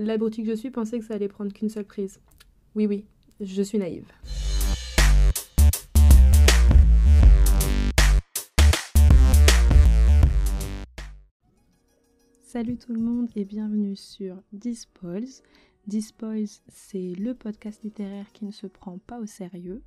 [0.00, 2.20] L'abruti que je suis pensait que ça allait prendre qu'une seule prise.
[2.76, 3.04] Oui, oui,
[3.40, 4.06] je suis naïve.
[12.42, 15.42] Salut tout le monde et bienvenue sur Dispoils.
[15.88, 19.82] Dispoils, c'est le podcast littéraire qui ne se prend pas au sérieux.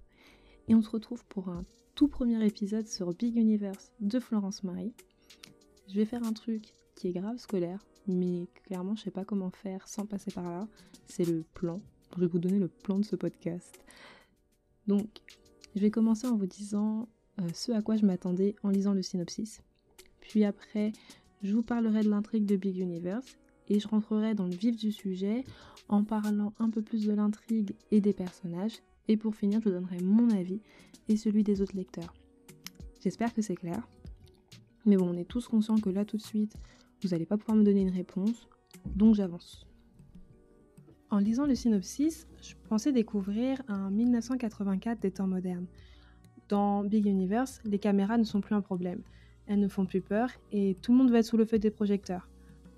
[0.67, 1.63] Et on se retrouve pour un
[1.95, 4.93] tout premier épisode sur Big Universe de Florence Marie.
[5.87, 9.49] Je vais faire un truc qui est grave scolaire, mais clairement je sais pas comment
[9.51, 10.67] faire sans passer par là.
[11.05, 11.79] C'est le plan.
[12.15, 13.79] Je vais vous donner le plan de ce podcast.
[14.87, 15.07] Donc,
[15.75, 17.07] je vais commencer en vous disant
[17.39, 19.61] euh, ce à quoi je m'attendais en lisant le synopsis.
[20.19, 20.91] Puis après,
[21.43, 23.37] je vous parlerai de l'intrigue de Big Universe
[23.69, 25.45] et je rentrerai dans le vif du sujet
[25.87, 28.79] en parlant un peu plus de l'intrigue et des personnages.
[29.07, 30.59] Et pour finir, je vous donnerai mon avis
[31.07, 32.13] et celui des autres lecteurs.
[33.01, 33.87] J'espère que c'est clair.
[34.85, 36.55] Mais bon, on est tous conscients que là tout de suite,
[37.01, 38.47] vous n'allez pas pouvoir me donner une réponse,
[38.85, 39.65] donc j'avance.
[41.09, 45.67] En lisant le synopsis, je pensais découvrir un 1984 des temps modernes.
[46.47, 49.01] Dans Big Universe, les caméras ne sont plus un problème.
[49.47, 51.71] Elles ne font plus peur et tout le monde va être sous le feu des
[51.71, 52.29] projecteurs.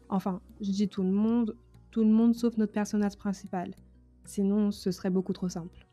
[0.09, 1.56] Enfin, je dis tout le monde,
[1.92, 3.75] tout le monde sauf notre personnage principal.
[4.25, 5.86] Sinon, ce serait beaucoup trop simple.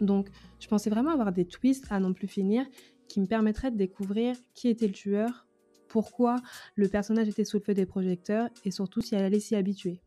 [0.00, 2.66] Donc, je pensais vraiment avoir des twists à non plus finir
[3.08, 5.46] qui me permettraient de découvrir qui était le tueur,
[5.90, 6.36] pourquoi
[6.76, 10.00] le personnage était sous le feu des projecteurs et surtout si elle allait s'y habituer.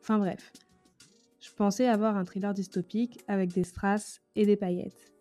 [0.00, 0.52] Enfin bref,
[1.40, 5.12] je pensais avoir un thriller dystopique avec des strass et des paillettes.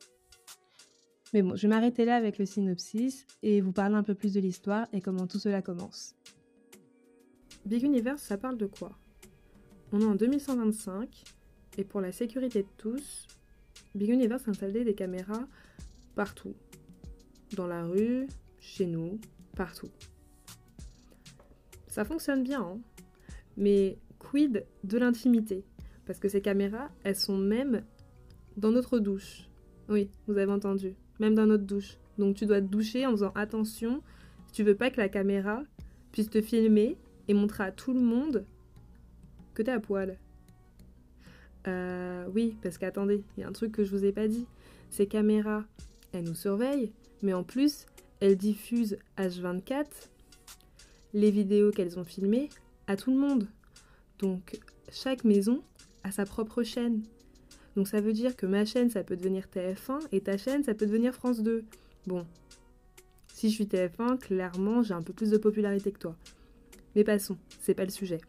[1.33, 4.33] Mais bon, je vais m'arrêter là avec le synopsis et vous parler un peu plus
[4.33, 6.15] de l'histoire et comment tout cela commence.
[7.65, 8.97] Big Universe, ça parle de quoi?
[9.91, 11.23] On est en 2125
[11.77, 13.27] et pour la sécurité de tous,
[13.93, 15.47] Big Universe a installé des caméras
[16.15, 16.55] partout.
[17.55, 18.27] Dans la rue,
[18.59, 19.19] chez nous,
[19.55, 19.89] partout.
[21.87, 22.79] Ça fonctionne bien, hein
[23.57, 25.63] mais quid de l'intimité?
[26.05, 27.83] Parce que ces caméras, elles sont même
[28.57, 29.49] dans notre douche.
[29.89, 31.97] Oui, vous avez entendu, même dans notre douche.
[32.17, 34.01] Donc tu dois te doucher en faisant attention
[34.47, 35.63] si tu veux pas que la caméra
[36.11, 38.45] puisse te filmer et montrer à tout le monde
[39.53, 40.17] que t'es à poil.
[41.67, 44.45] Euh, oui, parce qu'attendez, il y a un truc que je vous ai pas dit.
[44.91, 45.63] Ces caméras,
[46.13, 46.91] elles nous surveillent,
[47.23, 47.87] mais en plus,
[48.19, 49.85] elles diffusent H24
[51.13, 52.49] les vidéos qu'elles ont filmées
[52.87, 53.47] à tout le monde.
[54.19, 54.59] Donc
[54.91, 55.61] chaque maison
[56.03, 57.03] a sa propre chaîne.
[57.75, 60.73] Donc ça veut dire que ma chaîne, ça peut devenir TF1 et ta chaîne, ça
[60.73, 61.65] peut devenir France 2.
[62.07, 62.25] Bon,
[63.33, 66.15] si je suis TF1, clairement, j'ai un peu plus de popularité que toi.
[66.95, 68.21] Mais passons, c'est pas le sujet.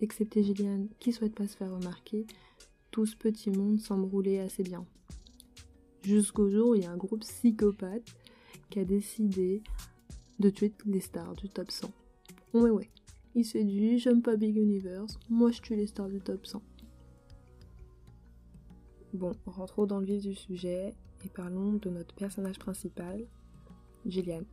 [0.00, 2.26] Excepté Gillian, qui souhaite pas se faire remarquer,
[2.90, 4.84] tout ce petit monde semble rouler assez bien.
[6.06, 8.14] Jusqu'au jour où il y a un groupe psychopathe
[8.70, 9.60] qui a décidé
[10.38, 11.90] de tuer les stars du top 100.
[12.54, 12.88] Ouais, ouais.
[13.34, 16.62] Il s'est dit J'aime pas Big Universe, moi je tue les stars du top 100.
[19.14, 23.26] Bon, rentrons dans le vif du sujet et parlons de notre personnage principal,
[24.06, 24.44] Gillian.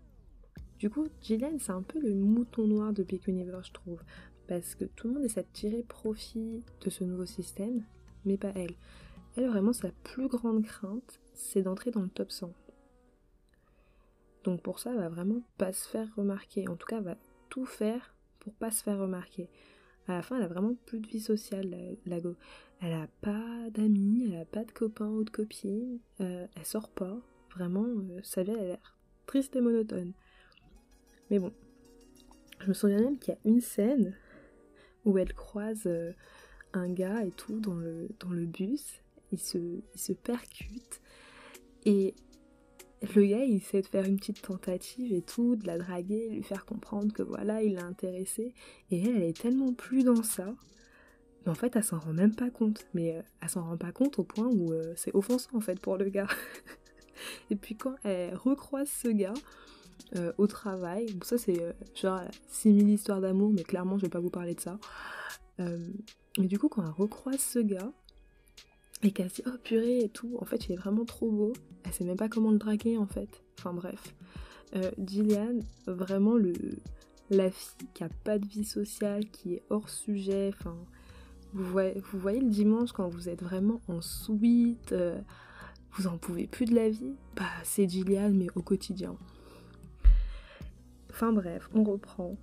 [0.79, 4.01] Du coup, Gillian, c'est un peu le mouton noir de Big Universe, je trouve,
[4.47, 7.83] parce que tout le monde essaie de tirer profit de ce nouveau système,
[8.25, 8.73] mais pas elle.
[9.35, 12.53] Elle, vraiment, sa plus grande crainte, c'est d'entrer dans le top 100.
[14.43, 16.67] Donc pour ça, elle va vraiment pas se faire remarquer.
[16.67, 17.17] En tout cas, elle va
[17.49, 19.49] tout faire pour pas se faire remarquer.
[20.07, 22.35] À la fin, elle a vraiment plus de vie sociale, la, go.
[22.81, 26.89] Elle a pas d'amis, elle a pas de copains ou de copines, euh, elle sort
[26.89, 27.15] pas.
[27.55, 30.11] Vraiment, euh, sa vie a l'air triste et monotone.
[31.29, 31.53] Mais bon,
[32.59, 34.17] je me souviens même qu'il y a une scène
[35.05, 36.11] où elle croise euh,
[36.73, 38.99] un gars et tout dans le, bus
[39.31, 41.01] il se percute
[41.85, 42.15] et
[43.15, 46.43] le gars il essaie de faire une petite tentative et tout, de la draguer, lui
[46.43, 48.53] faire comprendre que voilà, il l'a intéressé
[48.91, 50.53] et elle, elle est tellement plus dans ça.
[51.45, 52.85] Mais en fait, elle s'en rend même pas compte.
[52.93, 55.79] Mais euh, elle s'en rend pas compte au point où euh, c'est offensant en fait
[55.79, 56.27] pour le gars.
[57.49, 59.33] et puis quand elle recroise ce gars
[60.15, 64.19] euh, au travail, bon ça c'est genre 6000 histoires d'amour, mais clairement je vais pas
[64.19, 64.79] vous parler de ça.
[65.59, 67.91] mais du coup quand elle recroise ce gars,
[69.03, 71.53] et qu'elle se dit oh purée et tout, en fait il est vraiment trop beau,
[71.83, 73.43] elle sait même pas comment le draguer en fait.
[73.59, 74.15] Enfin bref.
[74.75, 76.53] Euh, Gillian, vraiment le,
[77.29, 80.75] la fille qui a pas de vie sociale, qui est hors sujet, enfin
[81.53, 81.69] vous
[82.19, 85.19] voyez, le dimanche quand vous êtes vraiment en suite, euh,
[85.91, 89.15] vous en pouvez plus de la vie, bah c'est Gillian mais au quotidien.
[91.11, 92.35] Enfin bref, on reprend.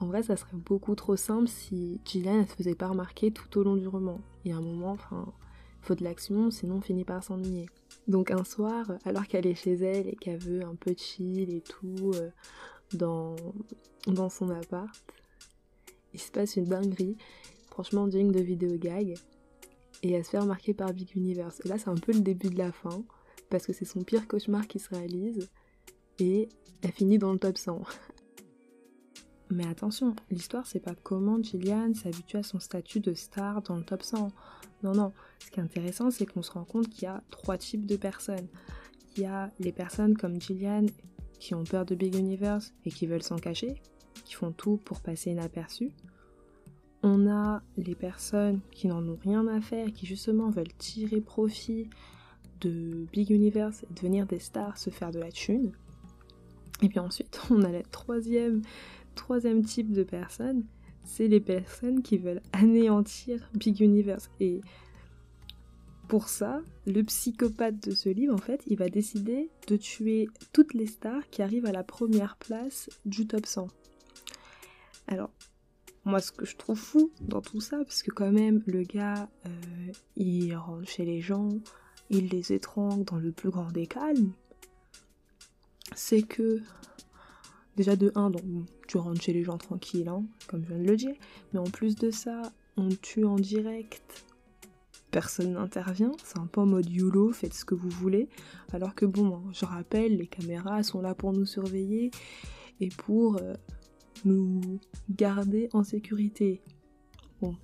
[0.00, 3.58] En vrai, ça serait beaucoup trop simple si Gillian ne se faisait pas remarquer tout
[3.58, 4.20] au long du roman.
[4.44, 5.32] Il y a un moment, enfin,
[5.86, 7.66] faut de l'action, sinon on finit par s'ennuyer.
[8.08, 11.60] Donc un soir, alors qu'elle est chez elle et qu'elle veut un peu chill et
[11.60, 12.30] tout euh,
[12.92, 13.36] dans,
[14.28, 14.94] son appart,
[16.12, 17.16] il se passe une dinguerie,
[17.70, 19.14] franchement digne de vidéo gag,
[20.02, 21.62] et elle se fait remarquer par Big Universe.
[21.64, 23.02] Là, c'est un peu le début de la fin,
[23.50, 25.48] parce que c'est son pire cauchemar qui se réalise,
[26.18, 26.48] et
[26.82, 27.82] elle finit dans le top 100.
[29.50, 33.84] Mais attention, l'histoire c'est pas comment Gillian s'habitue à son statut de star dans le
[33.84, 34.28] top 100.
[34.82, 37.56] Non, non, ce qui est intéressant c'est qu'on se rend compte qu'il y a trois
[37.56, 38.48] types de personnes.
[39.16, 40.86] Il y a les personnes comme Gillian
[41.38, 43.80] qui ont peur de Big Universe et qui veulent s'en cacher,
[44.24, 45.92] qui font tout pour passer inaperçus.
[47.02, 51.88] On a les personnes qui n'en ont rien à faire, qui justement veulent tirer profit
[52.60, 55.72] de Big Universe et devenir des stars, se faire de la thune.
[56.82, 58.62] Et puis ensuite, on a le troisième,
[59.16, 60.64] troisième type de personnes,
[61.04, 64.30] c'est les personnes qui veulent anéantir Big Universe.
[64.38, 64.60] Et
[66.08, 70.74] pour ça, le psychopathe de ce livre, en fait, il va décider de tuer toutes
[70.74, 73.68] les stars qui arrivent à la première place du top 100.
[75.08, 75.30] Alors,
[76.04, 79.28] moi, ce que je trouve fou dans tout ça, parce que quand même, le gars,
[79.46, 81.48] euh, il rentre chez les gens,
[82.10, 84.30] il les étrangle dans le plus grand des calmes,
[85.96, 86.60] c'est que,
[87.76, 88.42] déjà de 1, donc
[88.88, 91.14] tu rentres chez les gens tranquilles, hein, comme je viens de le dire,
[91.52, 94.26] mais en plus de ça, on tue en direct
[95.16, 98.28] personne n'intervient, c'est un peu en mode YOLO, faites ce que vous voulez.
[98.74, 102.10] Alors que bon, je rappelle, les caméras sont là pour nous surveiller
[102.80, 103.54] et pour euh,
[104.26, 104.60] nous
[105.08, 106.60] garder en sécurité.
[107.40, 107.56] Bon,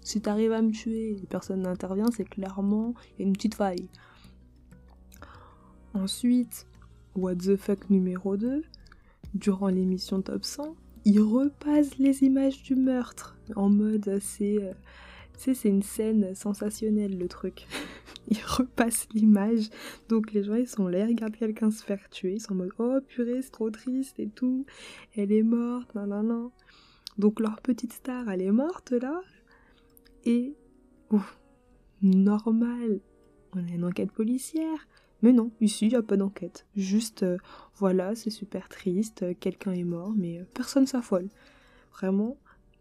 [0.00, 3.88] si t'arrives à me tuer et personne n'intervient, c'est clairement une petite faille.
[5.92, 6.66] Ensuite,
[7.14, 8.62] what the fuck numéro 2,
[9.36, 10.74] durant l'émission Top 100,
[11.04, 14.58] il repasse les images du meurtre en mode assez...
[14.62, 14.72] Euh,
[15.38, 17.66] c'est une scène sensationnelle le truc.
[18.28, 19.68] il repasse l'image,
[20.08, 22.56] donc les gens ils sont là, ils regardent quelqu'un se faire tuer, ils sont en
[22.56, 24.64] mode oh purée, c'est trop triste et tout,
[25.14, 26.48] elle est morte, nan nan nan.
[27.18, 29.20] Donc leur petite star, elle est morte là,
[30.24, 30.54] et
[31.10, 31.38] ouf,
[32.00, 33.00] normal,
[33.54, 34.88] on a une enquête policière.
[35.22, 36.66] Mais non, ici, il n'y a pas d'enquête.
[36.76, 37.38] Juste, euh,
[37.76, 41.28] voilà, c'est super triste, quelqu'un est mort, mais euh, personne s'affole.
[41.92, 42.36] Vraiment,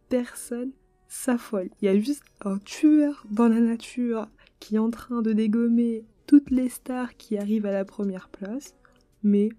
[0.09, 0.71] personne
[1.07, 1.69] s'affole.
[1.81, 4.27] Il y a juste un tueur dans la nature
[4.59, 8.75] qui est en train de dégommer toutes les stars qui arrivent à la première place.
[9.23, 9.49] Mais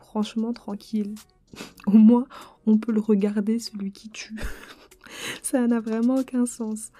[0.00, 1.14] franchement, tranquille.
[1.86, 2.26] Au moins,
[2.66, 4.36] on peut le regarder, celui qui tue.
[5.42, 6.90] Ça n'a vraiment aucun sens.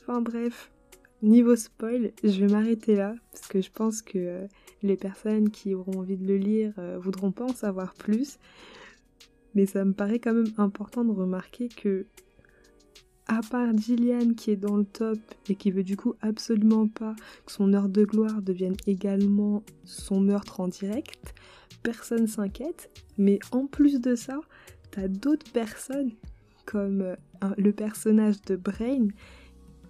[0.00, 0.70] Enfin bref,
[1.22, 4.46] niveau spoil, je vais m'arrêter là, parce que je pense que euh,
[4.82, 8.38] les personnes qui auront envie de le lire euh, voudront pas en savoir plus.
[9.54, 12.06] Mais ça me paraît quand même important de remarquer que
[13.26, 17.14] à part Gillian qui est dans le top et qui veut du coup absolument pas
[17.46, 21.34] que son heure de gloire devienne également son meurtre en direct,
[21.82, 22.90] personne s'inquiète.
[23.18, 24.40] Mais en plus de ça,
[24.90, 26.12] t'as d'autres personnes
[26.64, 27.16] comme euh,
[27.56, 29.08] le personnage de Brain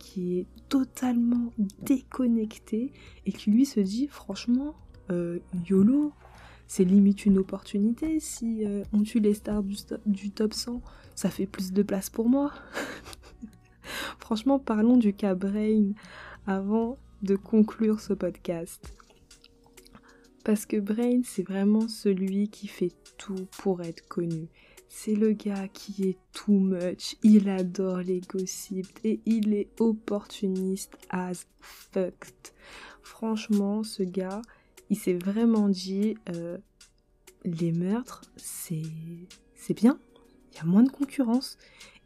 [0.03, 2.93] qui est totalement déconnecté
[3.25, 4.75] et qui lui se dit franchement
[5.11, 5.39] euh,
[5.69, 6.13] YOLO,
[6.67, 9.77] c'est limite une opportunité si euh, on tue les stars du,
[10.07, 10.83] du top 100,
[11.15, 12.53] ça fait plus de place pour moi.
[14.19, 15.93] Franchement, parlons du cas Brain
[16.47, 18.93] avant de conclure ce podcast.
[20.45, 24.49] Parce que Brain, c'est vraiment celui qui fait tout pour être connu.
[24.95, 30.99] C'est le gars qui est too much, il adore les gossips et il est opportuniste
[31.09, 32.53] as fucked.
[33.03, 34.43] Franchement, ce gars,
[34.91, 36.59] il s'est vraiment dit euh,
[37.43, 38.85] les meurtres, c'est
[39.75, 39.99] bien,
[40.53, 41.57] il y a moins de concurrence.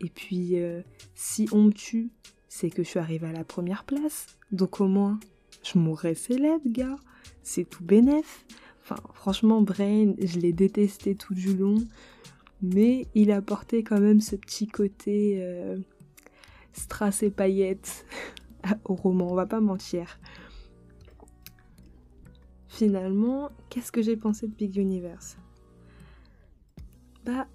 [0.00, 0.80] Et puis, euh,
[1.16, 2.10] si on me tue,
[2.49, 4.38] c'est que je suis arrivée à la première place.
[4.52, 5.18] Donc au moins,
[5.64, 6.96] je mourrai célèbre, gars.
[7.42, 8.46] C'est tout bénef.
[8.80, 11.78] Enfin, franchement, Brain, je l'ai détesté tout du long.
[12.62, 15.78] Mais il a apporté quand même ce petit côté euh,
[16.72, 18.06] strass et paillettes
[18.84, 20.18] au roman, on va pas mentir.
[22.68, 25.38] Finalement, qu'est-ce que j'ai pensé de Big Universe?
[27.25, 27.46] Bah,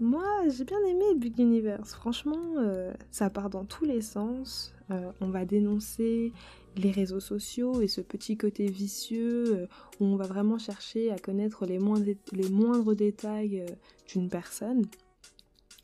[0.00, 1.94] moi, j'ai bien aimé Big Universe.
[1.94, 4.74] Franchement, euh, ça part dans tous les sens.
[4.90, 6.32] Euh, on va dénoncer
[6.76, 9.66] les réseaux sociaux et ce petit côté vicieux euh,
[10.00, 13.64] où on va vraiment chercher à connaître les, moindres détails
[14.08, 14.86] d'une personne.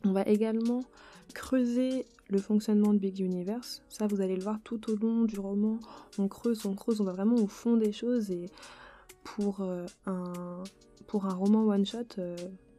[0.03, 0.83] On va également
[1.33, 3.83] creuser le fonctionnement de Big Universe.
[3.89, 5.79] Ça, vous allez le voir tout au long du roman.
[6.17, 8.31] On creuse, on creuse, on va vraiment au fond des choses.
[8.31, 8.47] Et
[9.23, 9.61] pour,
[10.05, 10.63] un,
[11.07, 12.15] pour un roman one-shot,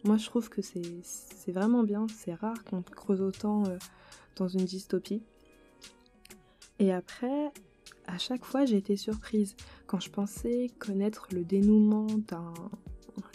[0.04, 2.06] moi, je trouve que c'est vraiment bien.
[2.08, 3.76] C'est rare qu'on creuse autant euh,
[4.36, 5.22] dans une dystopie.
[6.78, 7.52] Et après,
[8.12, 9.56] à chaque fois, j'ai été surprise.
[9.86, 12.06] Quand je pensais connaître le dénouement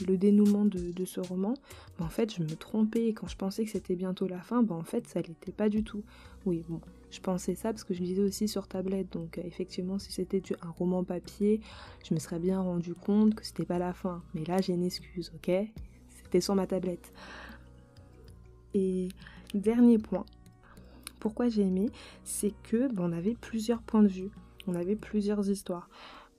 [0.08, 1.54] le dénouement de, ce roman,
[1.98, 3.10] bah, en fait je me trompais.
[3.10, 5.84] Quand je pensais que c'était bientôt la fin, bah, en fait ça l'était pas du
[5.84, 6.04] tout.
[6.46, 9.12] Oui, bon, je pensais ça parce que je lisais aussi sur tablette.
[9.14, 11.62] Donc euh, effectivement, si c'était un roman papier,
[12.08, 14.24] je me serais bien rendu compte que c'était pas la fin.
[14.34, 15.52] Mais là, j'ai une excuse, ok?
[16.24, 17.14] C'était sur ma tablette.
[18.74, 19.08] Et
[19.54, 20.26] dernier point,
[21.20, 21.90] pourquoi j'ai aimé,
[22.24, 24.30] c'est que on avait plusieurs points de vue,
[24.68, 25.90] on avait plusieurs histoires.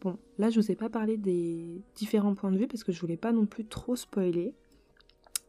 [0.00, 3.00] Bon, là je vous ai pas parlé des différents points de vue parce que je
[3.00, 4.54] voulais pas non plus trop spoiler.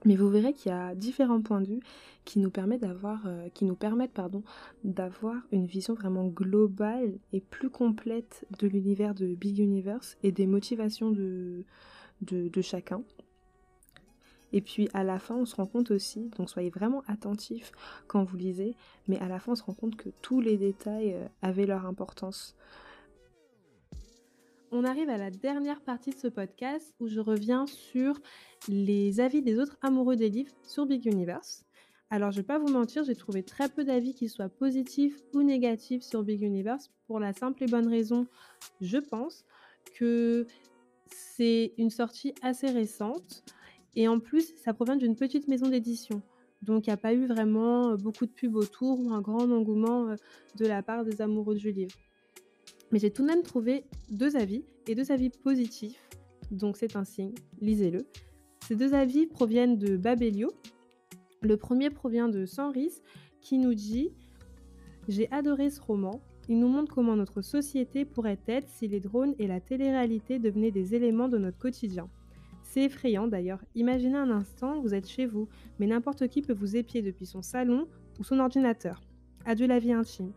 [0.05, 1.79] Mais vous verrez qu'il y a différents points de vue
[2.23, 4.43] qui nous permettent d'avoir, euh, qui nous permettent pardon,
[4.83, 10.45] d'avoir une vision vraiment globale et plus complète de l'univers de Big Universe et des
[10.45, 11.63] motivations de,
[12.21, 13.01] de, chacun.
[14.53, 17.71] Et puis à la fin, on se rend compte aussi, donc soyez vraiment attentifs
[18.07, 18.75] quand vous lisez,
[19.07, 21.85] mais à la fin, on se rend compte que tous les détails euh, avaient leur
[21.85, 22.55] importance.
[24.71, 28.19] On arrive à la dernière partie de ce podcast où je reviens sur
[28.67, 31.63] les avis des autres amoureux des livres sur Big Universe.
[32.09, 35.41] Alors, je vais pas vous mentir, j'ai trouvé très peu d'avis qui soient positifs ou
[35.41, 38.27] négatifs sur Big Universe pour la simple et bonne raison,
[38.79, 39.45] je pense,
[39.95, 40.47] que
[41.07, 43.43] c'est une sortie assez récente
[43.95, 46.21] et en plus, ça provient d'une petite maison d'édition.
[46.61, 50.09] Donc, il n'y a pas eu vraiment beaucoup de pubs autour ou un grand engouement
[50.09, 50.15] euh,
[50.55, 51.95] de la part des amoureux du livre.
[52.91, 56.07] Mais j'ai tout de même trouvé deux avis, et deux avis positifs,
[56.51, 58.05] donc c'est un signe, lisez-le.
[58.67, 60.51] Ces deux avis proviennent de Babelio.
[61.41, 63.01] Le premier provient de Sanris,
[63.41, 64.09] qui nous dit
[65.07, 66.21] J'ai adoré ce roman.
[66.49, 70.71] Il nous montre comment notre société pourrait être si les drones et la télé-réalité devenaient
[70.71, 72.09] des éléments de notre quotidien.
[72.67, 73.63] C'est effrayant d'ailleurs.
[73.75, 75.47] Imaginez un instant, vous êtes chez vous,
[75.79, 77.87] mais n'importe qui peut vous épier depuis son salon
[78.19, 79.01] ou son ordinateur.
[79.45, 80.33] Adieu la vie intime.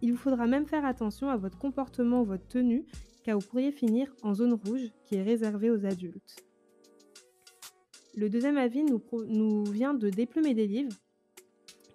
[0.00, 2.86] Il vous faudra même faire attention à votre comportement ou votre tenue,
[3.22, 6.42] car vous pourriez finir en zone rouge qui est réservée aux adultes.
[8.16, 10.96] Le deuxième avis nous, vient de Déplumer des livres,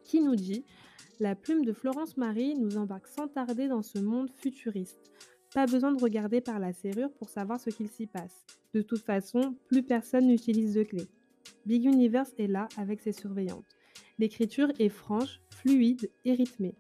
[0.03, 0.63] qui nous dit
[1.19, 5.11] La plume de Florence Marie nous embarque sans tarder dans ce monde futuriste.
[5.53, 8.45] Pas besoin de regarder par la serrure pour savoir ce qu'il s'y passe.
[8.73, 11.07] De toute façon, plus personne n'utilise de clé.
[11.65, 13.65] Big Universe est là avec ses surveillantes.
[14.17, 16.75] L'écriture est franche, fluide et rythmée.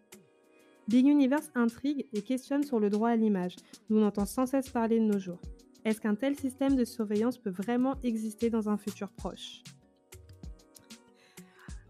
[0.87, 3.55] Big Universe intrigue et questionne sur le droit à l'image.
[3.89, 5.39] Nous en entend sans cesse parler de nos jours.
[5.85, 9.63] Est-ce qu'un tel système de surveillance peut vraiment exister dans un futur proche?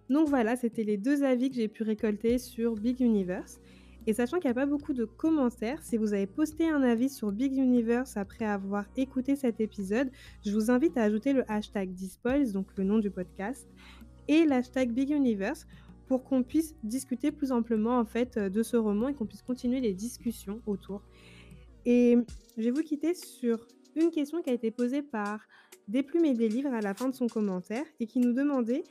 [0.09, 3.59] Donc voilà, c'était les deux avis que j'ai pu récolter sur Big Universe.
[4.05, 7.09] Et sachant qu'il n'y a pas beaucoup de commentaires, si vous avez posté un avis
[7.09, 10.11] sur Big Universe après avoir écouté cet épisode,
[10.45, 13.67] je vous invite à ajouter le hashtag Dispoils, donc le nom du podcast,
[14.27, 15.65] et l'hashtag Big Universe
[16.07, 19.41] pour qu'on puisse discuter plus amplement en fait euh, de ce roman et qu'on puisse
[19.41, 21.01] continuer les discussions autour.
[21.85, 22.17] Et
[22.57, 25.47] je vais vous quitter sur une question qui a été posée par
[25.87, 28.83] Déplumer des livres à la fin de son commentaire et qui nous demandait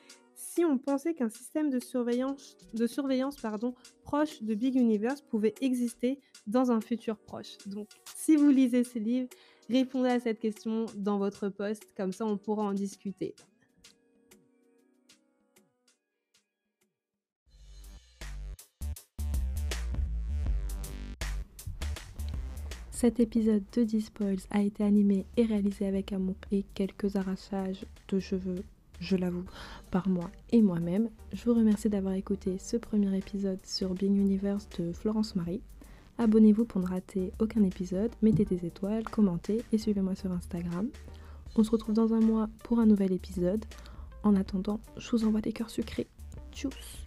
[0.54, 2.58] si on pensait qu'un système de surveillance,
[4.04, 7.56] proche de Big Universe pouvait exister dans un futur proche.
[7.66, 9.30] Donc, si vous lisez ces livres,
[9.70, 13.34] répondez à cette question dans votre post, comme ça on pourra en discuter.
[22.90, 28.20] Cet épisode de Dispoils a été animé et réalisé avec amour et quelques arrachages de
[28.20, 28.62] cheveux,
[29.02, 29.44] je l'avoue,
[29.90, 31.10] par moi et moi-même.
[31.32, 35.60] Je vous remercie d'avoir écouté ce premier épisode sur Being Universe de Florence Marie.
[36.18, 40.88] Abonnez-vous pour ne rater aucun épisode, mettez des étoiles, commentez et suivez-moi sur Instagram.
[41.56, 43.64] On se retrouve dans un mois pour un nouvel épisode.
[44.22, 46.06] En attendant, je vous envoie des cœurs sucrés.
[46.52, 47.01] Tchuss